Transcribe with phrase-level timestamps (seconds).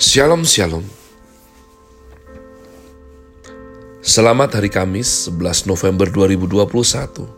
[0.00, 0.80] Shalom Shalom.
[4.00, 7.28] Selamat hari Kamis 11 November 2021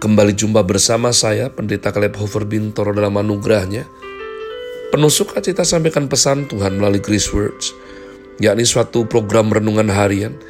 [0.00, 3.84] Kembali jumpa bersama saya Pendeta Kaleb Hofer Bintoro dalam anugerahnya.
[4.88, 7.76] Penuh sukacita sampaikan pesan Tuhan melalui Grace Words
[8.40, 10.40] yakni suatu program renungan harian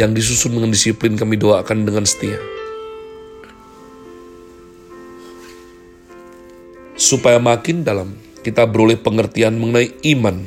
[0.00, 2.40] yang disusun dengan disiplin kami doakan dengan setia.
[6.96, 10.44] Supaya makin dalam kita beroleh pengertian mengenai iman,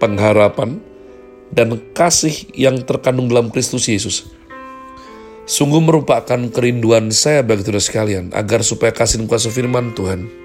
[0.00, 0.80] pengharapan,
[1.52, 4.32] dan kasih yang terkandung dalam Kristus Yesus.
[5.44, 10.44] Sungguh merupakan kerinduan saya bagi saudara sekalian, agar supaya kasih dan kuasa firman Tuhan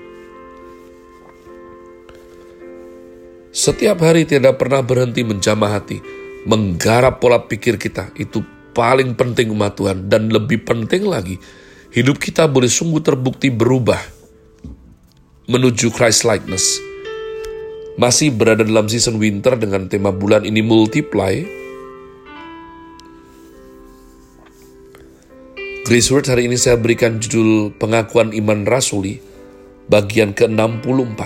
[3.49, 5.97] setiap hari tidak pernah berhenti menjamah hati,
[6.45, 11.41] menggarap pola pikir kita, itu paling penting umat Tuhan, dan lebih penting lagi,
[11.89, 14.18] hidup kita boleh sungguh terbukti berubah
[15.49, 16.77] menuju Christ likeness.
[17.97, 21.41] Masih berada dalam season winter dengan tema bulan ini multiply.
[25.89, 29.17] Grace Word hari ini saya berikan judul pengakuan iman rasuli
[29.89, 31.17] bagian ke-64.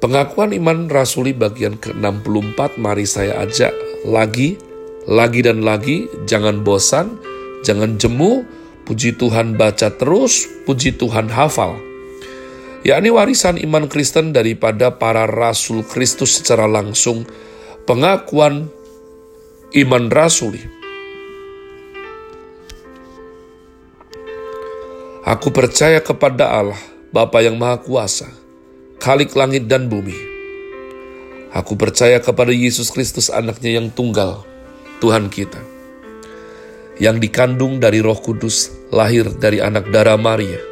[0.00, 3.70] Pengakuan iman rasuli bagian ke-64 mari saya ajak
[4.08, 4.56] lagi,
[5.04, 7.20] lagi dan lagi, jangan bosan,
[7.68, 8.48] jangan jemu,
[8.88, 11.91] puji Tuhan baca terus, puji Tuhan hafal
[12.82, 17.26] yakni warisan iman Kristen daripada para rasul Kristus secara langsung,
[17.86, 18.70] pengakuan
[19.74, 20.62] iman rasuli.
[25.22, 26.82] Aku percaya kepada Allah,
[27.14, 28.26] Bapa yang Maha Kuasa,
[28.98, 30.18] Khalik langit dan bumi.
[31.54, 34.42] Aku percaya kepada Yesus Kristus anaknya yang tunggal,
[34.98, 35.62] Tuhan kita,
[36.98, 40.71] yang dikandung dari roh kudus, lahir dari anak darah Maria,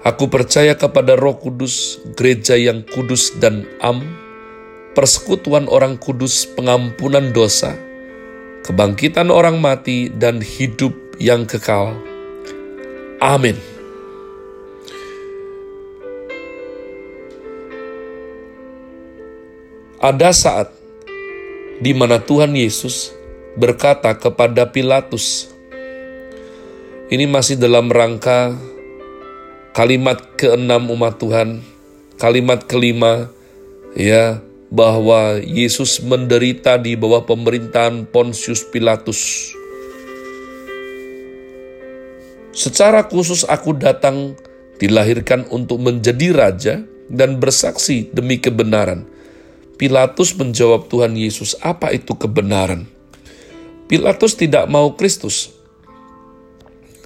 [0.00, 4.00] Aku percaya kepada Roh Kudus, gereja yang kudus dan am,
[4.96, 7.76] persekutuan orang kudus, pengampunan dosa,
[8.64, 12.00] kebangkitan orang mati, dan hidup yang kekal.
[13.20, 13.60] Amin.
[20.00, 20.72] Ada saat
[21.84, 23.12] di mana Tuhan Yesus
[23.52, 25.52] berkata kepada Pilatus,
[27.12, 28.56] ini masih dalam rangka
[29.70, 31.62] kalimat keenam umat Tuhan,
[32.18, 33.30] kalimat kelima
[33.94, 39.50] ya bahwa Yesus menderita di bawah pemerintahan Pontius Pilatus.
[42.50, 44.34] Secara khusus aku datang
[44.82, 46.74] dilahirkan untuk menjadi raja
[47.06, 49.06] dan bersaksi demi kebenaran.
[49.78, 52.84] Pilatus menjawab Tuhan Yesus, apa itu kebenaran?
[53.88, 55.56] Pilatus tidak mau Kristus,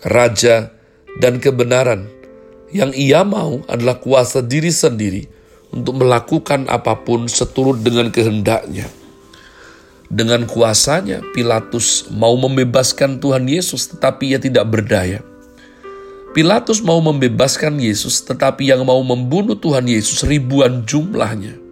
[0.02, 0.74] raja
[1.22, 2.13] dan kebenaran
[2.74, 5.30] yang ia mau adalah kuasa diri sendiri
[5.70, 8.90] untuk melakukan apa pun seturut dengan kehendaknya.
[10.10, 15.22] Dengan kuasanya, Pilatus mau membebaskan Tuhan Yesus, tetapi ia tidak berdaya.
[16.34, 21.62] Pilatus mau membebaskan Yesus, tetapi yang mau membunuh Tuhan Yesus ribuan jumlahnya.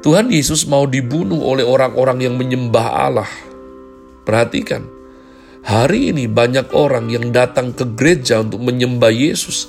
[0.00, 3.30] Tuhan Yesus mau dibunuh oleh orang-orang yang menyembah Allah.
[4.24, 4.86] Perhatikan,
[5.60, 9.68] Hari ini banyak orang yang datang ke gereja untuk menyembah Yesus,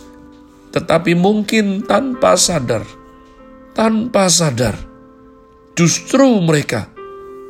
[0.72, 2.88] tetapi mungkin tanpa sadar,
[3.75, 4.79] tanpa sadar,
[5.75, 6.88] justru mereka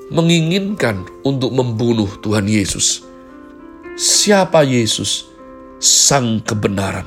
[0.09, 3.05] menginginkan untuk membunuh Tuhan Yesus.
[3.93, 5.29] Siapa Yesus?
[5.77, 7.05] Sang kebenaran.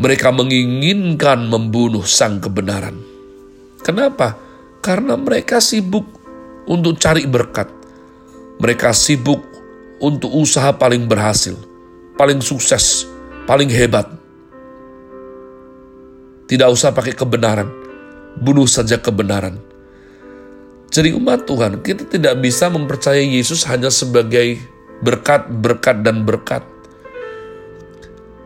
[0.00, 2.96] Mereka menginginkan membunuh sang kebenaran.
[3.80, 4.36] Kenapa?
[4.80, 6.08] Karena mereka sibuk
[6.68, 7.79] untuk cari berkat
[8.60, 9.40] mereka sibuk
[10.04, 11.56] untuk usaha paling berhasil,
[12.20, 13.08] paling sukses,
[13.48, 14.04] paling hebat.
[16.44, 17.72] Tidak usah pakai kebenaran,
[18.36, 19.56] bunuh saja kebenaran.
[20.90, 24.58] Jadi umat Tuhan, kita tidak bisa mempercayai Yesus hanya sebagai
[25.00, 26.66] berkat, berkat, dan berkat.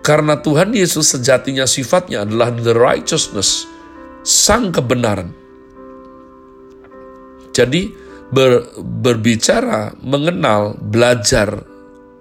[0.05, 3.65] Karena Tuhan Yesus sejatinya sifatnya adalah the righteousness,
[4.21, 5.33] sang kebenaran.
[7.57, 8.04] Jadi,
[8.35, 11.63] ber, berbicara, mengenal, belajar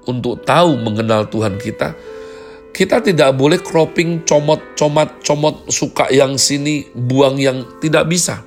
[0.05, 1.97] untuk tahu mengenal Tuhan kita,
[2.73, 8.41] Kita tidak boleh cropping comot, comot, comot, suka yang sini, buang yang tidak bisa.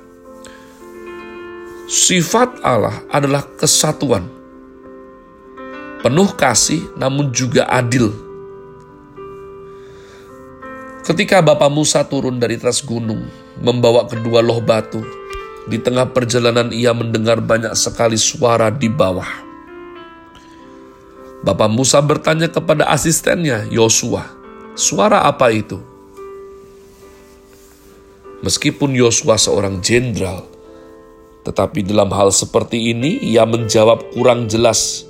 [1.87, 4.27] Sifat Allah adalah kesatuan.
[6.03, 8.11] Penuh kasih namun juga adil.
[11.07, 13.31] Ketika Bapak Musa turun dari atas gunung,
[13.63, 14.99] membawa kedua loh batu,
[15.67, 19.27] di tengah perjalanan ia mendengar banyak sekali suara di bawah.
[21.43, 24.25] Bapak Musa bertanya kepada asistennya, Yosua,
[24.73, 25.77] suara apa itu?
[28.41, 30.47] Meskipun Yosua seorang jenderal,
[31.43, 35.05] tetapi dalam hal seperti ini ia menjawab kurang jelas.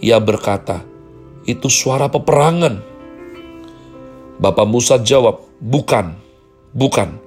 [0.00, 0.84] Ia berkata,
[1.46, 2.82] itu suara peperangan.
[4.36, 6.18] Bapak Musa jawab, bukan,
[6.76, 7.25] bukan.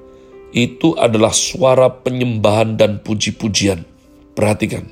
[0.50, 3.86] Itu adalah suara penyembahan dan puji-pujian.
[4.34, 4.90] Perhatikan.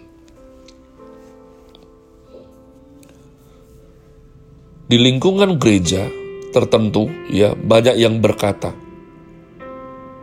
[4.87, 6.07] Di lingkungan gereja
[6.55, 8.71] tertentu, ya banyak yang berkata,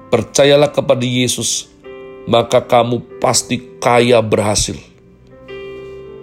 [0.09, 1.69] percayalah kepada Yesus,
[2.25, 4.79] maka kamu pasti kaya berhasil.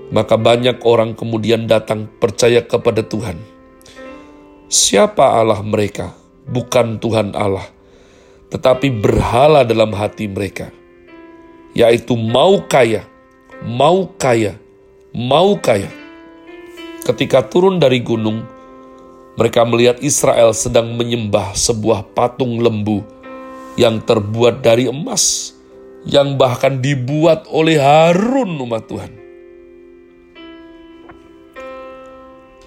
[0.09, 3.37] Maka banyak orang kemudian datang percaya kepada Tuhan.
[4.71, 6.15] Siapa Allah mereka?
[6.49, 7.69] Bukan Tuhan Allah,
[8.51, 10.69] tetapi berhala dalam hati mereka,
[11.71, 13.07] yaitu mau kaya,
[13.63, 14.59] mau kaya,
[15.15, 16.01] mau kaya
[17.01, 18.45] Ketika turun dari gunung,
[19.33, 23.01] mereka melihat Israel sedang menyembah sebuah patung lembu
[23.73, 25.57] yang terbuat dari emas,
[26.05, 29.11] yang bahkan dibuat oleh Harun umat Tuhan.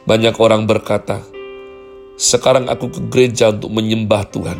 [0.02, 1.22] Banyak orang berkata,
[2.18, 4.58] sekarang aku ke gereja untuk menyembah Tuhan,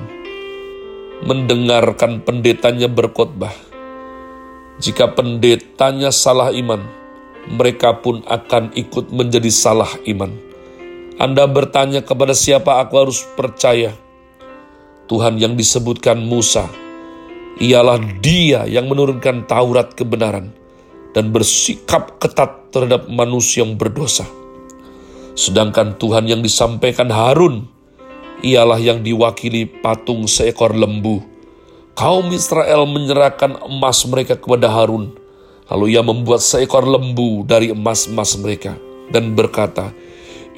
[1.25, 3.53] mendengarkan pendetanya berkhotbah.
[4.77, 6.85] Jika pendetanya salah iman,
[7.49, 10.37] mereka pun akan ikut menjadi salah iman.
[11.17, 13.97] Anda bertanya kepada siapa aku harus percaya?
[15.09, 16.69] Tuhan yang disebutkan Musa,
[17.57, 20.53] ialah dia yang menurunkan Taurat kebenaran
[21.17, 24.29] dan bersikap ketat terhadap manusia yang berdosa.
[25.39, 27.74] Sedangkan Tuhan yang disampaikan Harun,
[28.45, 31.25] ialah yang diwakili patung seekor lembu.
[31.97, 35.25] Kaum Israel menyerahkan emas mereka kepada Harun,
[35.73, 38.77] Lalu ia membuat seekor lembu dari emas-emas mereka
[39.09, 39.97] dan berkata,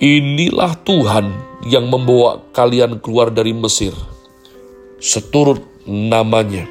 [0.02, 1.30] Inilah Tuhan
[1.70, 3.94] yang membawa kalian keluar dari Mesir.
[4.98, 6.66] Seturut namanya.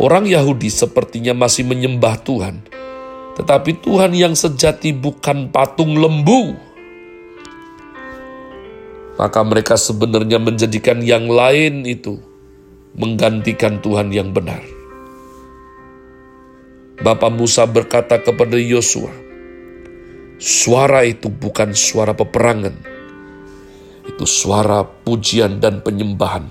[0.00, 2.64] Orang Yahudi sepertinya masih menyembah Tuhan,
[3.36, 6.56] tetapi Tuhan yang sejati bukan patung lembu.
[9.16, 12.20] Maka mereka sebenarnya menjadikan yang lain itu
[12.96, 14.60] menggantikan Tuhan yang benar.
[17.00, 19.12] Bapak Musa berkata kepada Yosua,
[20.40, 22.72] suara itu bukan suara peperangan,
[24.08, 26.48] itu suara pujian dan penyembahan.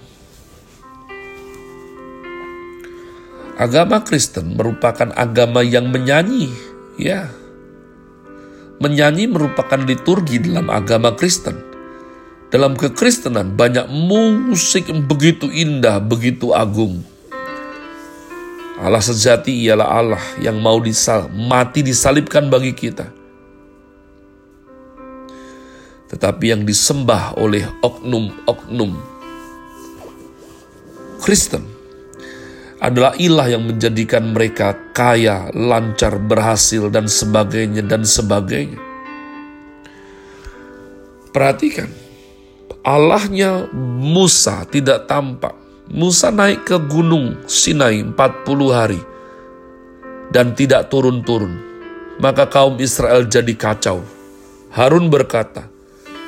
[3.58, 6.54] Agama Kristen merupakan agama yang menyanyi,
[7.02, 7.30] ya.
[8.84, 11.75] Menyanyi merupakan liturgi dalam agama Kristen.
[12.54, 17.04] Dalam kekristenan banyak musik yang begitu indah, begitu agung
[18.76, 23.08] Allah sejati ialah Allah yang mau disal, mati disalibkan bagi kita.
[26.12, 29.16] Tetapi yang disembah oleh oknum-oknum
[31.24, 31.64] Kristen
[32.84, 38.78] adalah ilah yang menjadikan mereka kaya, lancar, berhasil, dan sebagainya, dan sebagainya.
[41.34, 41.90] Perhatikan,
[42.86, 43.66] Allahnya
[43.98, 45.58] Musa tidak tampak
[45.90, 48.14] Musa naik ke gunung Sinai 40
[48.70, 49.02] hari
[50.30, 51.66] dan tidak turun-turun.
[52.22, 54.06] Maka kaum Israel jadi kacau.
[54.70, 55.66] Harun berkata,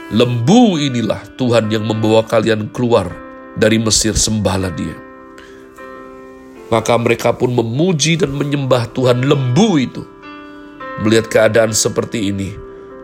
[0.10, 3.14] Lembu inilah Tuhan yang membawa kalian keluar
[3.54, 4.98] dari Mesir sembahlah dia.
[6.74, 10.04] Maka mereka pun memuji dan menyembah Tuhan lembu itu.
[11.06, 12.58] Melihat keadaan seperti ini,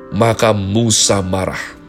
[0.10, 1.83] maka Musa marah.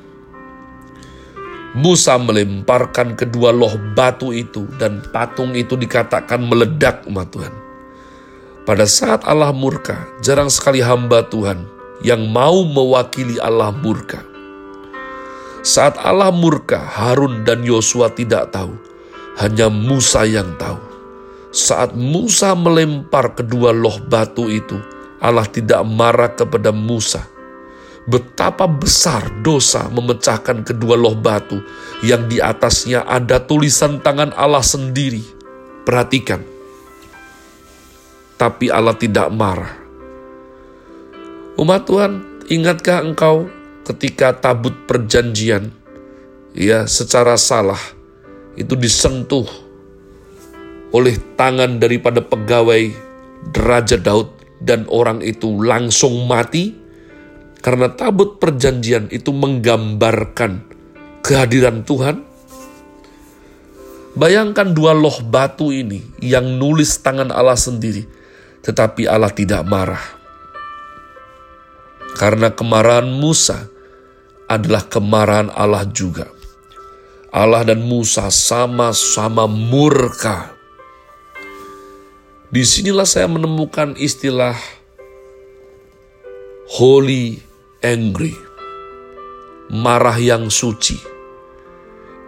[1.75, 7.54] Musa melemparkan kedua loh batu itu dan patung itu dikatakan meledak umat Tuhan.
[8.62, 11.66] Pada saat Allah murka, jarang sekali hamba Tuhan
[12.07, 14.23] yang mau mewakili Allah murka.
[15.66, 18.73] Saat Allah murka, Harun dan Yosua tidak tahu,
[19.43, 20.78] hanya Musa yang tahu.
[21.50, 24.78] Saat Musa melempar kedua loh batu itu,
[25.19, 27.26] Allah tidak marah kepada Musa,
[28.04, 31.61] betapa besar dosa memecahkan kedua loh batu
[32.04, 35.25] yang di atasnya ada tulisan tangan Allah sendiri.
[35.84, 36.40] Perhatikan.
[38.40, 39.73] Tapi Allah tidak marah.
[41.61, 43.46] Umat Tuhan, ingatkah engkau
[43.84, 45.68] ketika tabut perjanjian
[46.56, 47.78] ya secara salah
[48.56, 49.44] itu disentuh
[50.94, 52.94] oleh tangan daripada pegawai
[53.52, 54.30] Raja Daud
[54.64, 56.84] dan orang itu langsung mati
[57.64, 60.68] karena tabut perjanjian itu menggambarkan
[61.25, 62.21] kehadiran Tuhan.
[64.14, 68.04] Bayangkan dua loh batu ini yang nulis tangan Allah sendiri,
[68.61, 70.04] tetapi Allah tidak marah.
[72.14, 73.66] Karena kemarahan Musa
[74.44, 76.28] adalah kemarahan Allah juga.
[77.35, 80.54] Allah dan Musa sama-sama murka.
[82.54, 84.54] Di sinilah saya menemukan istilah
[86.71, 87.43] holy
[87.85, 88.33] angry,
[89.69, 90.97] marah yang suci.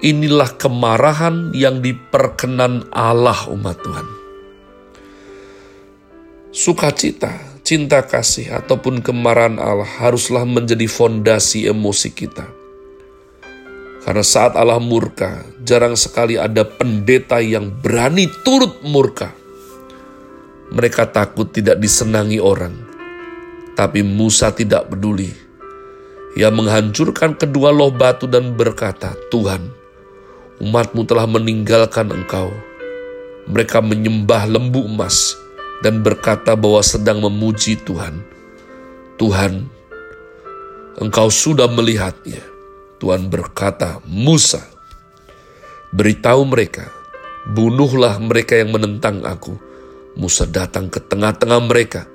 [0.04, 4.08] Inilah kemarahan yang diperkenan Allah umat Tuhan.
[6.52, 7.32] Sukacita,
[7.64, 12.44] cinta kasih, ataupun kemarahan Allah haruslah menjadi fondasi emosi kita
[14.06, 19.34] karena saat Allah murka, jarang sekali ada pendeta yang berani turut murka.
[20.70, 22.70] Mereka takut tidak disenangi orang.
[23.74, 25.45] Tapi Musa tidak peduli.
[26.36, 29.72] Ia menghancurkan kedua loh batu dan berkata, Tuhan,
[30.60, 32.52] umatmu telah meninggalkan engkau.
[33.48, 35.32] Mereka menyembah lembu emas
[35.80, 38.20] dan berkata bahwa sedang memuji Tuhan.
[39.16, 39.64] Tuhan,
[41.00, 42.56] engkau sudah melihatnya
[42.96, 44.64] Tuhan berkata, Musa,
[45.92, 46.88] beritahu mereka,
[47.52, 49.52] bunuhlah mereka yang menentang aku.
[50.16, 52.08] Musa datang ke tengah-tengah mereka.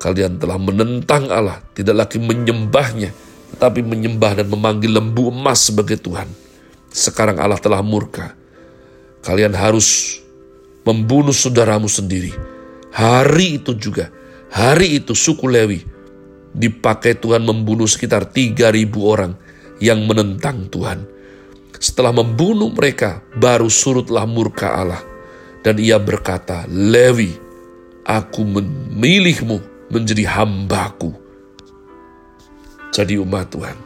[0.00, 3.12] Kalian telah menentang Allah, tidak lagi menyembahnya,
[3.52, 6.26] tetapi menyembah dan memanggil lembu emas sebagai Tuhan.
[6.92, 8.36] Sekarang Allah telah murka.
[9.22, 10.18] Kalian harus
[10.82, 12.34] membunuh saudaramu sendiri.
[12.92, 14.12] Hari itu juga,
[14.50, 15.80] hari itu suku Lewi
[16.52, 19.32] dipakai Tuhan membunuh sekitar 3.000 orang
[19.80, 21.08] yang menentang Tuhan.
[21.82, 25.02] Setelah membunuh mereka, baru surutlah murka Allah.
[25.62, 27.32] Dan ia berkata, Lewi,
[28.06, 31.21] aku memilihmu menjadi hambaku.
[32.92, 33.78] Jadi umat Tuhan.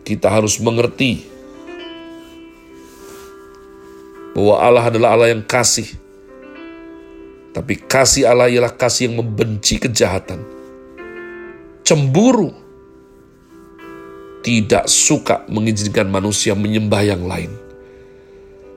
[0.00, 1.20] Kita harus mengerti
[4.32, 5.86] bahwa Allah adalah Allah yang kasih.
[7.52, 10.40] Tapi kasih Allah ialah kasih yang membenci kejahatan.
[11.84, 12.50] Cemburu
[14.40, 17.52] tidak suka mengizinkan manusia menyembah yang lain.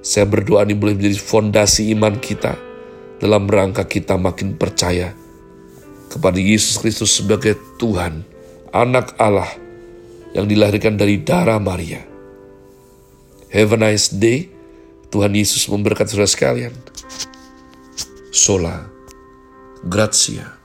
[0.04, 2.56] Saya berdoa ini boleh menjadi fondasi iman kita
[3.20, 5.12] dalam rangka kita makin percaya
[6.08, 8.24] kepada Yesus Kristus sebagai Tuhan,
[8.72, 9.48] anak Allah
[10.36, 12.04] yang dilahirkan dari darah Maria.
[13.52, 14.52] Have a nice day.
[15.08, 16.76] Tuhan Yesus memberkati saudara sekalian.
[18.36, 18.92] Sola.
[19.88, 20.57] Grazie.